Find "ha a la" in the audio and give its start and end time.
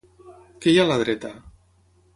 0.81-0.99